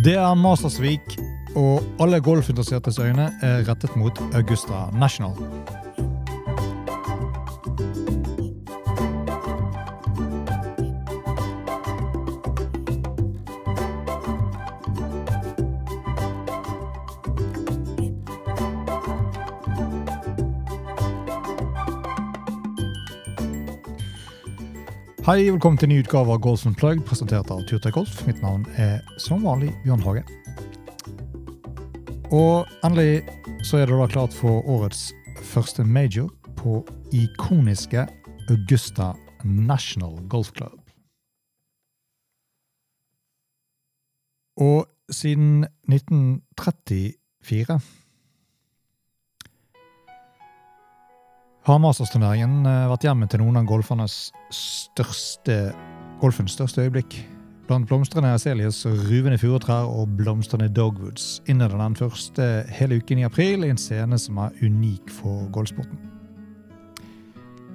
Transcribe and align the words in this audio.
Det 0.00 0.14
er 0.16 0.34
Mastersvik, 0.34 1.18
og 1.60 1.82
alle 2.00 2.20
golfinteressertes 2.24 2.98
øyne 2.98 3.26
er 3.42 3.68
rettet 3.68 3.96
mot 4.00 4.16
Augusta 4.32 4.86
National. 4.96 5.36
Hei, 25.20 25.50
velkommen 25.50 25.76
til 25.76 25.90
ny 25.90 25.98
utgave 26.00 26.32
av 26.32 26.38
Golf 26.40 26.62
Plug, 26.80 27.02
presentert 27.04 27.50
av 27.52 27.58
Turtøy 27.68 27.90
Golf. 27.92 28.22
Mitt 28.24 28.38
navn 28.40 28.62
er 28.80 29.02
som 29.20 29.42
vanlig 29.44 29.68
Bjørn 29.82 30.00
Hage. 30.00 30.22
Og 32.32 32.64
endelig 32.80 33.20
så 33.68 33.82
er 33.82 33.90
det 33.90 33.98
da 34.00 34.06
klart 34.08 34.32
for 34.32 34.64
årets 34.64 35.10
første 35.44 35.84
major 35.84 36.30
på 36.56 36.78
ikoniske 37.12 38.06
Augusta 38.48 39.10
National 39.44 40.16
Golf 40.32 40.54
Club. 40.56 40.80
Og 44.56 44.88
siden 45.12 45.66
1934 45.84 47.76
har 51.68 51.80
Masters-turneringen 51.82 52.64
eh, 52.68 52.86
vært 52.90 53.04
hjemme 53.04 53.28
til 53.30 53.42
noen 53.42 53.60
av 53.60 53.68
golfernes 53.68 54.30
største, 54.54 55.58
golfens 56.22 56.56
største 56.56 56.86
øyeblikk. 56.86 57.18
Blant 57.70 57.86
blomstrende 57.86 58.32
azelias, 58.34 58.80
ruvende 58.82 59.38
furutrær 59.38 59.86
og 59.86 60.16
blomstrende 60.18 60.70
dogwoods 60.74 61.36
innleder 61.46 61.78
den 61.78 61.94
første 61.98 62.48
hele 62.74 62.98
uken 62.98 63.20
i 63.20 63.26
april 63.28 63.62
i 63.62 63.70
en 63.70 63.78
scene 63.78 64.18
som 64.18 64.40
er 64.42 64.56
unik 64.64 65.12
for 65.20 65.44
golfsporten. 65.54 66.00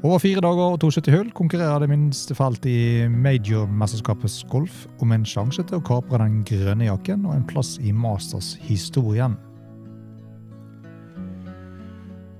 Over 0.05 0.19
fire 0.19 0.43
dager 0.43 0.75
og 0.75 0.81
72 0.83 1.13
hull 1.15 1.31
konkurrerer 1.33 1.79
det 1.81 1.89
minste 1.89 2.35
felt 2.37 2.65
i 2.69 3.07
major-mesterskapets 3.09 4.43
golf 4.51 4.83
om 5.01 5.15
en 5.15 5.23
sjanse 5.25 5.63
til 5.63 5.79
å 5.79 5.85
kapre 5.87 6.19
den 6.21 6.43
grønne 6.45 6.89
jakken 6.89 7.23
og 7.25 7.37
en 7.37 7.47
plass 7.47 7.77
i 7.81 7.95
Masters-historien. 7.95 9.39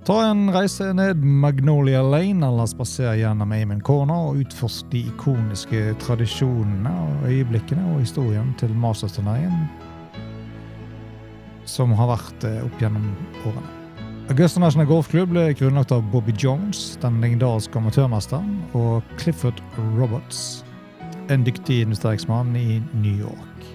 Ta 0.06 0.20
en 0.30 0.52
reise 0.54 0.92
ned 0.94 1.24
Magnolia 1.26 2.04
Lane 2.06 2.46
eller 2.46 2.68
spaser 2.70 3.16
gjennom 3.18 3.52
Amon 3.56 3.82
Corner 3.82 4.28
og 4.30 4.44
utforsk 4.44 4.92
de 4.92 5.02
ikoniske 5.10 5.96
tradisjonene 6.04 6.92
og 6.94 7.26
øyeblikkene 7.32 7.88
og 7.96 8.04
historien 8.04 8.52
til 8.62 8.76
Masters-turneringen 8.78 9.66
som 11.66 11.96
har 11.98 12.12
vært 12.14 12.46
eh, 12.46 12.62
opp 12.68 12.78
gjennom 12.78 13.08
årene. 13.50 13.72
Augusta 14.30 14.62
National 14.62 14.88
Golf 14.90 15.10
Club 15.10 15.34
ble 15.34 15.48
grunnlagt 15.58 15.94
av 15.94 16.06
Bobby 16.14 16.34
Jones, 16.38 16.96
den 17.02 17.18
legendariske 17.22 17.78
amatørmesteren, 17.78 18.56
og 18.78 19.02
Clifford 19.22 19.62
Roberts, 19.98 20.64
en 21.34 21.46
dyktig 21.46 21.82
investeringsmann 21.86 22.54
i 22.58 22.80
New 22.94 23.26
York. 23.26 23.68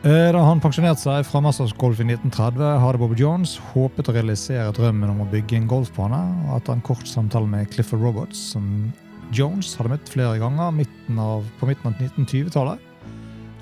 Da 0.00 0.40
han 0.40 0.60
pensjonerte 0.64 1.02
seg 1.02 1.26
fra 1.28 1.42
Masters 1.44 1.74
i 1.74 2.04
1930, 2.06 2.56
hadde 2.80 2.98
Bobby 3.02 3.18
Jones 3.20 3.58
håpet 3.74 4.08
å 4.08 4.14
realisere 4.16 4.72
drømmen 4.72 5.10
om 5.12 5.20
å 5.20 5.28
bygge 5.28 5.58
en 5.58 5.66
golfbane, 5.68 6.20
og 6.48 6.54
etter 6.56 6.72
en 6.72 6.80
kort 6.80 7.04
samtale 7.04 7.44
med 7.46 7.68
Clifford 7.68 8.00
Roberts, 8.00 8.38
som 8.54 8.88
Jones 9.36 9.74
hadde 9.76 9.92
møtt 9.92 10.08
flere 10.08 10.38
ganger 10.40 10.72
midten 10.72 11.20
av, 11.20 11.44
på 11.60 11.68
midten 11.68 11.92
av 11.92 12.00
1920-tallet, 12.00 12.80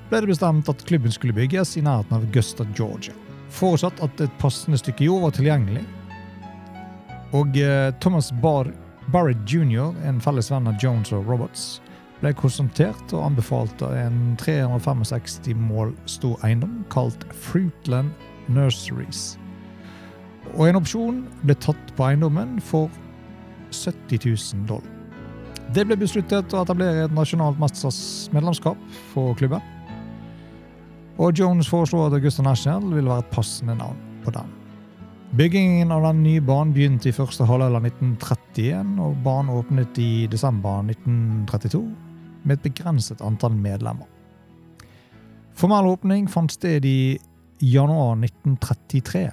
ble 0.09 0.21
det 0.23 0.31
bestemt 0.31 0.71
at 0.71 0.85
klubben 0.87 1.11
skulle 1.11 1.35
bygges 1.35 1.75
i 1.75 1.83
nærheten 1.83 2.15
av 2.15 2.23
Augusta, 2.23 2.63
Georgia. 2.71 3.13
Forutsatt 3.51 3.99
at 4.05 4.23
et 4.23 4.39
passende 4.39 4.79
stykke 4.79 5.09
jord 5.09 5.27
var 5.27 5.35
tilgjengelig. 5.35 5.83
Og 7.35 7.59
eh, 7.59 7.91
Thomas 7.99 8.31
Bar 8.39 8.71
Barrett 9.11 9.43
jr., 9.43 9.91
en 10.07 10.23
felles 10.23 10.49
venn 10.53 10.71
av 10.71 10.79
Jones 10.79 11.11
og 11.11 11.27
Roberts, 11.27 11.81
ble 12.19 12.33
konsultert 12.35 13.13
og 13.15 13.29
anbefalte 13.29 13.87
en 14.01 14.35
365 14.39 15.55
mål 15.69 15.93
stor 16.09 16.39
eiendom 16.45 16.81
kalt 16.91 17.23
Fruitland 17.47 18.11
Nurseries. 18.51 19.37
Og 20.57 20.69
en 20.69 20.79
opsjon 20.79 21.23
ble 21.45 21.55
tatt 21.61 21.93
på 21.95 22.07
eiendommen 22.09 22.57
for 22.63 22.89
70 23.71 24.25
000 24.25 24.67
dollar. 24.69 24.95
Det 25.69 25.85
ble 25.85 25.99
besluttet 26.01 26.55
å 26.55 26.63
etablere 26.63 27.05
et 27.05 27.13
nasjonalt 27.13 27.59
mesterskapsmedlemskap 27.61 28.79
for 29.11 29.37
klubben. 29.37 29.61
Og 31.19 31.35
Jones 31.37 31.69
foreslo 31.69 32.07
at 32.07 32.15
Augusta 32.17 32.41
National 32.41 32.87
ville 32.89 33.11
være 33.11 33.27
et 33.27 33.35
passende 33.35 33.75
navn 33.77 33.99
på 34.23 34.33
den. 34.33 34.55
Byggingen 35.37 35.91
av 35.93 36.07
den 36.07 36.23
nye 36.25 36.41
banen 36.41 36.73
begynte 36.73 37.11
i 37.11 37.13
første 37.13 37.45
halvdel 37.45 37.77
av 37.77 37.85
1931, 37.85 38.95
og 39.03 39.19
banen 39.21 39.53
åpnet 39.53 39.99
i 40.01 40.25
desember 40.31 40.81
1932 40.89 42.08
med 42.43 42.57
et 42.57 42.65
begrenset 42.69 43.21
antall 43.25 43.55
medlemmer. 43.57 44.07
Formell 45.59 45.89
åpning 45.91 46.29
fant 46.31 46.51
sted 46.53 46.85
i 46.87 47.19
januar 47.59 48.15
1933. 48.15 49.27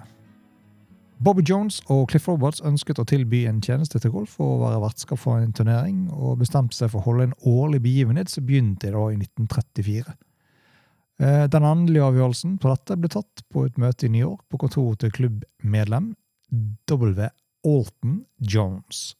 Bobby 1.19 1.43
Jones 1.49 1.78
og 1.89 2.11
Cliff 2.11 2.27
Roberts 2.28 2.61
ønsket 2.67 2.99
å 3.00 3.06
tilby 3.09 3.47
en 3.49 3.62
tjeneste 3.65 4.00
til 4.03 4.12
golf 4.12 4.34
og 4.43 4.67
være 4.67 4.83
vertskap 4.83 5.21
for 5.22 5.41
en 5.41 5.55
turnering, 5.56 6.11
og 6.12 6.43
bestemte 6.43 6.77
seg 6.77 6.91
for 6.93 7.00
å 7.00 7.06
holde 7.09 7.31
en 7.31 7.37
årlig 7.49 7.81
begivenhet 7.87 8.33
som 8.33 8.44
begynte 8.44 8.93
da 8.93 9.05
i 9.12 9.17
1934. 9.17 10.17
Eh, 11.17 11.44
den 11.49 11.65
endelige 11.65 12.11
avgjørelsen 12.11 12.59
på 12.61 12.69
dette 12.69 12.99
ble 13.00 13.12
tatt 13.12 13.44
på 13.53 13.65
et 13.65 13.78
møte 13.81 14.09
i 14.09 14.12
New 14.12 14.27
York 14.27 14.44
på 14.53 14.61
kontoret 14.61 15.00
til 15.00 15.15
klubbmedlem 15.17 16.12
W. 16.91 17.31
Alton 17.65 18.19
Jones. 18.38 19.15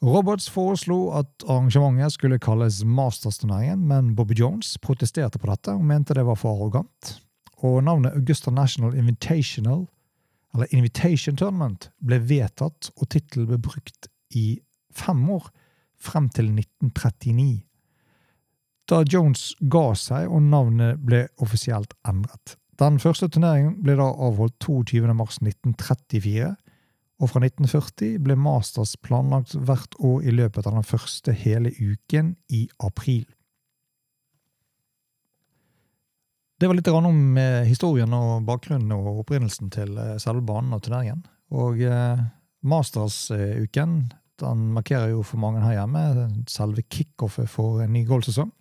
Roberts 0.00 0.48
foreslo 0.48 1.10
at 1.12 1.44
arrangementet 1.44 2.14
skulle 2.14 2.38
kalles 2.40 2.84
Masters-turneringen, 2.84 3.82
men 3.88 4.14
Bobby 4.16 4.34
Jones 4.38 4.78
protesterte 4.80 5.38
på 5.38 5.50
dette 5.50 5.74
og 5.76 5.84
mente 5.84 6.16
det 6.16 6.24
var 6.24 6.38
for 6.40 6.56
arrogant. 6.56 7.18
Og 7.60 7.82
navnet 7.84 8.16
Augusta 8.16 8.50
National 8.50 8.96
Invitational, 8.96 9.84
eller 10.54 10.72
Invitation 10.72 11.36
Tournament, 11.36 11.90
ble 12.00 12.16
vedtatt, 12.24 12.88
og 12.96 13.10
tittelen 13.12 13.50
ble 13.50 13.58
brukt 13.60 14.08
i 14.32 14.62
fem 14.96 15.20
år, 15.30 15.50
frem 16.00 16.30
til 16.32 16.48
1939. 16.48 17.60
Da 18.88 19.02
Jones 19.04 19.52
ga 19.60 19.90
seg 19.94 20.32
og 20.32 20.40
navnet 20.48 21.04
ble 21.04 21.26
offisielt 21.44 21.92
endret. 22.08 22.56
Den 22.80 22.96
første 22.98 23.28
turneringen 23.28 23.76
ble 23.84 23.98
da 24.00 24.08
avholdt 24.08 24.56
22. 24.64 25.04
mars 27.20 27.20
1934 27.20 27.20
og 27.20 27.28
fra 27.28 27.42
1940 27.44 28.22
ble 28.24 28.36
Masters 28.40 28.94
planlagt 28.96 29.52
hvert 29.54 29.94
år 30.00 30.24
i 30.24 30.32
løpet 30.32 30.66
av 30.66 30.78
den 30.78 30.86
første 30.86 31.34
hele 31.36 31.72
uken 31.76 32.34
i 32.48 32.66
april. 32.80 33.26
Det 36.60 36.68
var 36.68 36.76
litt 36.76 36.88
om 36.88 37.38
eh, 37.40 37.64
historien 37.64 38.12
og 38.12 38.44
bakgrunnen 38.44 38.92
og 38.92 39.22
opprinnelsen 39.22 39.70
til 39.72 39.96
eh, 39.96 40.16
selve 40.20 40.42
banen 40.44 40.74
og 40.76 40.82
turneringen. 40.84 41.22
Og 41.56 41.80
eh, 41.80 42.20
Masters-uken 42.60 44.12
den 44.40 44.66
markerer 44.72 45.12
jo 45.12 45.22
for 45.24 45.40
mange 45.40 45.60
her 45.64 45.78
hjemme 45.78 46.28
selve 46.48 46.84
kickoffet 46.88 47.48
for 47.48 47.80
en 47.84 47.92
ny 47.92 48.04
golfsesong. 48.08 48.52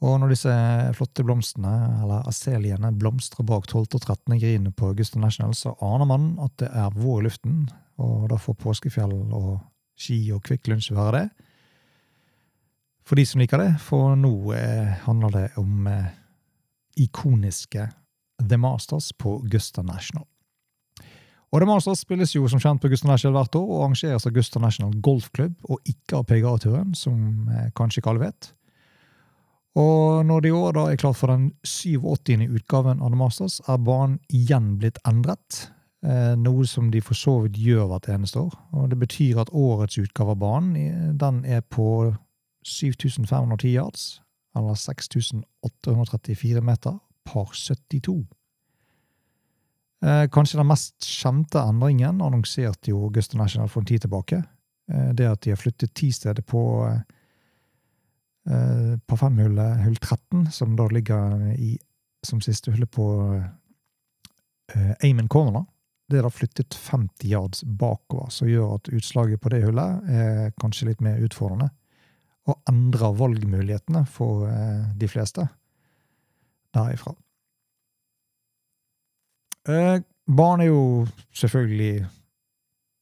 Og 0.00 0.16
når 0.16 0.32
disse 0.32 0.52
flotte 0.96 1.24
blomstene, 1.26 1.72
eller 2.00 2.24
aseliene, 2.28 2.88
blomstrer 2.96 3.44
bak 3.44 3.66
12. 3.68 3.82
og 3.98 4.00
13. 4.00 4.38
grinet 4.40 4.76
på 4.76 4.88
Augusta 4.94 5.20
National, 5.20 5.52
så 5.54 5.74
aner 5.84 6.08
man 6.08 6.30
at 6.40 6.54
det 6.62 6.70
er 6.72 6.96
vår 6.96 7.20
i 7.20 7.26
luften, 7.28 7.58
og 8.00 8.30
da 8.32 8.38
får 8.40 8.56
påskefjell 8.62 9.12
og 9.12 9.58
ski 10.00 10.22
og 10.32 10.40
Kvikk 10.46 10.70
Lunsj 10.70 10.94
være 10.96 11.18
det. 11.18 11.26
For 13.04 13.20
de 13.20 13.26
som 13.28 13.42
liker 13.42 13.60
det, 13.60 13.70
for 13.82 14.16
nå 14.16 14.32
handler 15.04 15.36
det 15.36 15.46
om 15.60 15.88
eh, 15.90 16.12
ikoniske 17.02 17.88
The 18.40 18.56
Masters 18.56 19.10
på 19.12 19.36
Augusta 19.42 19.82
National. 19.82 20.24
Og 21.50 21.58
The 21.58 21.66
Masters 21.66 22.04
spilles 22.04 22.32
jo 22.36 22.46
som 22.48 22.62
kjent 22.62 22.80
på 22.80 22.88
Augusta 22.88 23.10
National 23.10 23.36
hvert 23.36 23.58
år, 23.58 23.66
og 23.66 23.84
arrangeres 23.84 24.24
av 24.24 24.30
Augusta 24.30 24.62
National 24.62 24.94
Golfklubb, 25.02 25.58
og 25.66 25.82
ikke 25.90 26.20
av 26.20 26.24
PGA-turen, 26.30 26.94
som 26.96 27.50
eh, 27.50 27.68
kanskje 27.76 28.00
ikke 28.00 28.14
alle 28.14 28.30
vet. 28.30 28.52
Og 29.78 30.26
når 30.26 30.40
det 30.40 30.48
i 30.50 30.56
år 30.56 30.72
da 30.74 30.86
er 30.90 30.96
klart 30.98 31.16
for 31.20 31.30
den 31.30 31.52
87. 31.64 32.48
utgaven 32.50 33.02
av 33.02 33.12
The 33.12 33.18
Masters, 33.18 33.60
er 33.68 33.78
banen 33.78 34.18
igjen 34.28 34.78
blitt 34.80 34.98
endret. 35.06 35.70
Eh, 36.02 36.34
noe 36.40 36.66
som 36.66 36.90
de 36.90 37.00
for 37.04 37.14
så 37.14 37.40
vidt 37.44 37.58
gjør 37.60 37.86
hvert 37.92 38.08
eneste 38.10 38.40
år. 38.40 38.54
Og 38.72 38.90
Det 38.90 38.98
betyr 38.98 39.40
at 39.40 39.52
årets 39.52 39.98
utgave 39.98 40.30
av 40.34 40.38
banen 40.40 41.18
den 41.18 41.44
er 41.44 41.60
på 41.60 42.16
7510 42.64 43.68
yards, 43.68 44.22
eller 44.56 44.74
6834 44.74 46.60
meter, 46.60 46.98
par 47.24 47.54
72. 47.54 48.26
Eh, 50.02 50.26
kanskje 50.32 50.58
den 50.58 50.66
mest 50.66 51.04
kjente 51.04 51.60
endringen 51.60 52.22
annonserte 52.24 52.90
jo 52.90 53.04
Augusta 53.04 53.36
National 53.38 53.68
for 53.68 53.80
en 53.80 53.86
tid 53.86 54.00
tilbake. 54.00 54.42
Eh, 54.92 55.12
det 55.12 55.28
at 55.28 55.42
de 55.44 55.50
har 55.50 55.60
flyttet 55.60 55.94
ti 55.94 56.10
steder 56.12 56.42
på 56.42 56.88
Eh, 58.48 58.98
Par 59.06 59.20
fem-hullet, 59.20 59.82
hull 59.84 59.96
13, 59.96 60.46
som 60.52 60.76
da 60.76 60.86
ligger 60.88 61.52
i, 61.58 61.74
som 62.26 62.40
siste 62.40 62.72
hullet 62.72 62.90
på 62.90 63.06
eh, 64.74 64.94
Amon 65.10 65.28
Corner, 65.28 65.66
det 66.10 66.18
er 66.18 66.26
da 66.26 66.32
flyttet 66.32 66.74
50 66.74 67.28
yards 67.30 67.64
bakover, 67.64 68.30
som 68.34 68.48
gjør 68.50 68.76
at 68.80 68.90
utslaget 68.96 69.40
på 69.42 69.52
det 69.52 69.62
hullet 69.62 70.08
er 70.10 70.54
kanskje 70.58 70.88
litt 70.88 71.04
mer 71.04 71.20
utfordrende. 71.22 71.70
Og 72.50 72.56
endrer 72.70 73.14
valgmulighetene 73.14 74.02
for 74.10 74.48
eh, 74.50 74.88
de 74.98 75.10
fleste 75.10 75.46
derifra. 76.74 77.14
Eh, 79.68 80.00
Barn 80.30 80.62
er 80.64 80.70
jo 80.70 80.82
selvfølgelig 81.36 82.06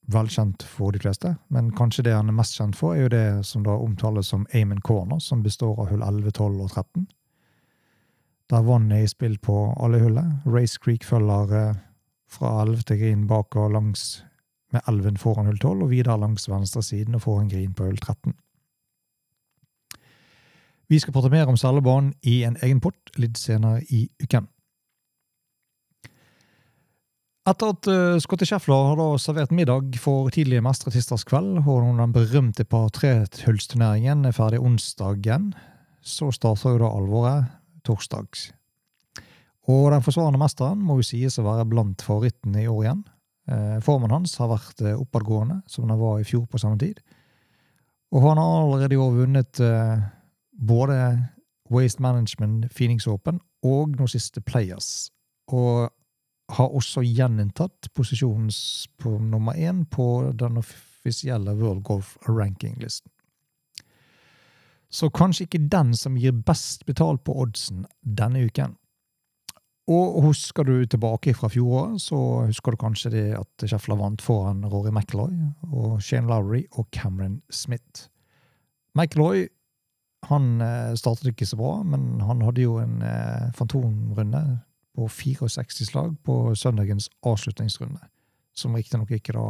velkjent 0.08 0.62
for 0.64 0.93
de 0.93 1.00
fleste, 1.02 1.34
men 1.52 1.70
kanskje 1.76 2.06
det 2.06 2.14
han 2.16 2.31
er 2.31 2.37
mest 2.37 2.56
kjent 2.56 2.76
for, 2.76 2.94
er 2.94 3.06
jo 3.06 3.12
det 3.12 3.26
som 3.46 3.64
da 3.66 3.76
omtales 3.76 4.31
som 4.32 4.46
Amon 4.56 4.81
Corner, 4.81 5.20
som 5.20 5.43
består 5.44 5.76
av 5.76 5.90
hull 5.93 6.02
11, 6.02 6.32
12 6.32 6.62
og 6.64 6.70
13. 6.70 7.06
Der 8.49 8.64
vannet 8.64 8.96
er 8.96 9.05
i 9.05 9.10
spill 9.10 9.37
på 9.44 9.58
alle 9.76 10.00
hullene. 10.00 10.40
Race 10.49 10.81
Creek 10.81 11.05
følger 11.05 11.52
eh, 11.52 11.81
fra 12.28 12.62
11 12.62 12.88
til 12.88 13.00
green 13.02 13.26
bak 13.28 13.56
og 13.56 13.75
langs 13.76 14.25
med 14.72 14.81
elven 14.88 15.16
foran 15.20 15.49
hull 15.49 15.58
12, 15.58 15.82
og 15.82 15.90
videre 15.90 16.20
langs 16.20 16.49
venstre 16.49 16.82
siden 16.82 17.14
og 17.14 17.22
foran 17.22 17.49
green 17.52 17.75
på 17.76 17.84
hull 17.84 17.99
13. 17.99 18.32
Vi 20.88 20.99
skal 20.99 21.12
prate 21.12 21.28
mer 21.28 21.50
om 21.50 21.56
selgebanen 21.60 22.14
i 22.25 22.43
en 22.49 22.56
egen 22.64 22.81
pott 22.81 23.12
litt 23.20 23.37
senere 23.37 23.82
i 23.93 24.06
uken. 24.22 24.49
Etter 27.48 27.70
at 27.72 27.88
uh, 27.88 28.18
Scotty 28.20 28.44
Scheffler 28.44 28.90
har 28.90 28.98
da 28.98 29.06
servert 29.20 29.52
middag 29.54 29.94
for 30.02 30.28
tidlige 30.34 30.60
mestere 30.64 30.92
tirsdagskveld, 30.92 31.62
og 31.62 31.86
den 31.96 32.12
berømte 32.12 32.66
par 32.68 32.90
tre-hullsturneringen 32.92 34.26
er 34.28 34.36
ferdig 34.36 34.60
onsdagen, 34.60 35.54
så 36.04 36.28
starter 36.34 36.74
jo 36.74 36.82
da 36.82 36.90
alvoret 36.98 37.48
torsdags. 37.88 38.50
Og 39.68 39.88
den 39.92 40.04
forsvarende 40.04 40.40
mesteren 40.40 40.82
må 40.84 40.98
jo 40.98 41.06
sies 41.08 41.38
å 41.40 41.46
være 41.46 41.66
blant 41.68 42.04
favorittene 42.04 42.64
i 42.64 42.68
år 42.68 42.82
igjen. 42.84 43.02
Eh, 43.48 43.76
formen 43.84 44.12
hans 44.12 44.36
har 44.40 44.50
vært 44.52 44.80
eh, 44.84 44.96
oppadgående, 44.96 45.60
som 45.68 45.88
den 45.88 46.00
var 46.00 46.20
i 46.20 46.26
fjor 46.28 46.46
på 46.48 46.60
samme 46.60 46.80
tid. 46.80 47.00
Og 48.12 48.24
han 48.24 48.40
har 48.40 48.62
allerede 48.62 48.96
i 48.96 49.00
år 49.00 49.14
vunnet 49.22 49.60
eh, 49.64 50.00
både 50.52 50.98
Waste 51.72 52.04
Management 52.04 52.68
Phoenix 52.72 53.08
Open 53.08 53.40
og 53.64 53.96
nå 53.96 54.08
siste 54.08 54.40
Players. 54.44 55.10
Og 55.52 55.88
har 56.48 56.72
også 56.74 57.02
gjeninntatt 57.04 57.90
posisjonen 57.96 58.50
på 59.00 59.18
nummer 59.20 59.56
én 59.56 59.84
på 59.84 60.32
den 60.38 60.60
offisielle 60.60 61.54
World 61.58 61.84
Golf 61.84 62.16
Ranking-listen. 62.28 63.10
Så 64.88 65.10
kanskje 65.12 65.44
ikke 65.44 65.66
den 65.68 65.92
som 65.96 66.16
gir 66.16 66.32
best 66.32 66.86
betalt 66.88 67.20
på 67.24 67.34
oddsen 67.42 67.84
denne 68.00 68.46
uken. 68.48 68.78
Og 69.88 70.22
husker 70.26 70.64
du 70.68 70.84
tilbake 70.84 71.32
fra 71.36 71.48
fjoråret, 71.52 72.00
så 72.00 72.16
husker 72.44 72.72
du 72.72 72.80
kanskje 72.80 73.12
det 73.12 73.26
at 73.38 73.64
Scheffler 73.64 73.96
vant 74.00 74.24
foran 74.24 74.64
Rory 74.68 74.92
McIlroy 74.92 75.32
og 75.72 76.02
Shane 76.04 76.28
Lowry 76.28 76.66
og 76.72 76.88
Cameron 76.92 77.40
Smith. 77.50 78.08
McIlroy 78.96 79.46
han 80.28 80.60
eh, 80.60 80.94
startet 80.98 81.30
ikke 81.30 81.46
så 81.46 81.56
bra, 81.56 81.78
men 81.86 82.18
han 82.26 82.42
hadde 82.42 82.64
jo 82.64 82.78
en 82.82 83.00
eh, 83.06 83.48
fantomrunde 83.56 84.42
på 84.98 85.08
64 85.10 85.86
slag 85.92 86.16
på 86.26 86.54
søndagens 86.58 87.08
avslutningsrunde. 87.26 88.00
Som 88.54 88.74
riktignok 88.74 89.12
ikke 89.14 89.36
da 89.36 89.46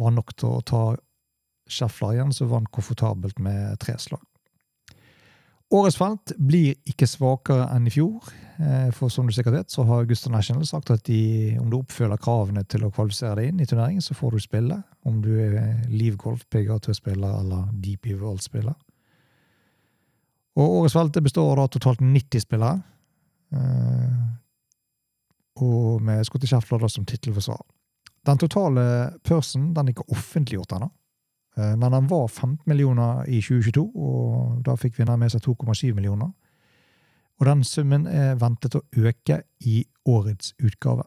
var 0.00 0.14
nok 0.16 0.32
til 0.36 0.56
å 0.56 0.64
ta 0.64 0.86
Schäffler 1.66 2.14
igjen, 2.14 2.32
som 2.32 2.46
vant 2.46 2.70
komfortabelt 2.70 3.40
med 3.42 3.74
tre 3.82 3.96
slag. 3.98 4.22
Årets 5.74 5.96
felt 5.98 6.30
blir 6.38 6.76
ikke 6.86 7.08
svakere 7.10 7.64
enn 7.74 7.88
i 7.88 7.90
fjor. 7.90 8.22
Eh, 8.62 8.92
for 8.94 9.10
som 9.10 9.26
du 9.26 9.34
sikkert 9.34 9.56
vet, 9.56 9.72
så 9.74 9.82
har 9.88 10.04
Augusta 10.04 10.30
National 10.30 10.66
sagt 10.68 10.92
at 10.94 11.02
de, 11.08 11.56
om 11.58 11.66
du 11.72 11.80
oppfyller 11.80 12.20
kravene 12.22 12.62
til 12.70 12.86
å 12.86 12.92
kvalifisere 12.94 13.40
deg 13.40 13.50
inn 13.50 13.64
i 13.64 13.66
turneringen, 13.66 14.04
så 14.04 14.14
får 14.14 14.36
du 14.36 14.44
spille. 14.44 14.78
Om 15.02 15.18
du 15.24 15.32
er 15.42 15.58
Liv 15.90 16.14
Golf 16.22 16.46
PGA-spiller 16.54 17.40
eller 17.42 17.66
DP 17.82 18.14
World-spiller. 18.14 18.78
Og 20.56 20.78
Årets 20.78 20.94
felt 20.94 21.18
består 21.26 21.58
av 21.58 21.72
totalt 21.74 22.00
90 22.00 22.46
spillere. 22.46 22.78
Og 25.62 26.02
med 26.04 26.24
Scotty 26.26 26.48
Scheffler 26.50 26.88
som 26.88 27.06
tittelforsvarer. 27.08 27.66
Den 28.26 28.38
totale 28.38 28.82
pursen 29.24 29.70
den 29.74 29.86
er 29.86 29.94
ikke 29.94 30.10
offentliggjort 30.12 30.72
ennå, 30.76 30.88
eh, 31.56 31.74
men 31.78 31.92
den 31.92 32.08
var 32.10 32.26
15 32.28 32.58
millioner 32.66 33.22
i 33.30 33.40
2022, 33.40 33.84
og 33.94 34.62
da 34.66 34.74
fikk 34.76 34.98
vinneren 34.98 35.22
med 35.22 35.30
seg 35.30 35.44
2,7 35.46 35.94
millioner. 35.94 36.32
Og 37.38 37.46
den 37.46 37.64
summen 37.64 38.06
er 38.08 38.38
ventet 38.40 38.74
å 38.78 38.84
øke 38.96 39.42
i 39.60 39.84
årets 40.08 40.54
utgave. 40.58 41.04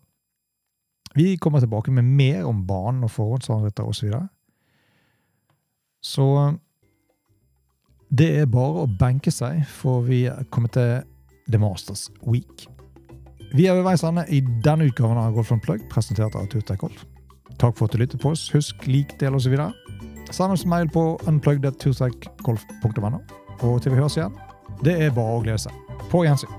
Vi 1.18 1.38
kommer 1.42 1.60
tilbake 1.60 1.92
med 1.92 2.06
mer 2.06 2.46
om 2.46 2.68
banen 2.68 3.04
og 3.04 3.12
forhåndsavritter 3.12 3.84
osv. 3.84 4.12
Så, 6.02 6.16
så 6.16 6.58
det 8.10 8.30
er 8.42 8.46
bare 8.50 8.86
å 8.86 8.92
benke 9.00 9.34
seg, 9.34 9.66
for 9.70 10.06
vi 10.06 10.24
er 10.30 10.46
kommet 10.54 10.78
til 10.78 11.02
The 11.50 11.60
Masters 11.62 12.08
Week. 12.22 12.79
Vi 13.54 13.66
er 13.66 13.74
ved 13.74 13.86
veis 13.88 14.04
ende 14.06 14.26
i 14.30 14.44
denne 14.66 14.86
utgaven 14.92 15.18
av 15.18 15.34
Golf 15.34 15.52
Plug, 15.64 15.82
presentert 15.90 16.36
av 16.38 16.46
Tutek 16.52 16.84
Golf. 16.84 17.06
Takk 17.60 17.76
for 17.78 17.90
at 17.90 17.96
du 17.96 18.04
lyttet 18.04 18.22
på 18.22 18.32
oss. 18.36 18.46
Husk, 18.54 18.86
lik, 18.88 19.16
del 19.20 19.36
osv. 19.36 19.56
Send 20.30 20.54
oss 20.54 20.68
mail 20.70 20.90
på 20.94 21.18
unplugged.tutekgolf.no. 21.28 23.20
Og 23.66 23.82
til 23.82 23.96
vi 23.96 24.00
høres 24.00 24.20
igjen, 24.20 24.38
det 24.86 25.00
er 25.02 25.16
bare 25.16 25.40
å 25.40 25.44
glede 25.44 25.66
seg. 25.66 25.98
På 26.14 26.24
gjensyn. 26.28 26.59